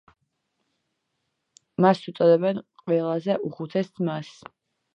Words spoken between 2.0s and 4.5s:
უწოდებენ „ყველაზე უხუცეს ძმას“.